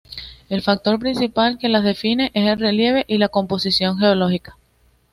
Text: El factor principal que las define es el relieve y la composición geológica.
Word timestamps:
El 0.49 0.63
factor 0.63 0.97
principal 0.97 1.59
que 1.59 1.69
las 1.69 1.83
define 1.83 2.31
es 2.33 2.47
el 2.47 2.57
relieve 2.59 3.05
y 3.07 3.19
la 3.19 3.27
composición 3.29 3.99
geológica. 3.99 4.57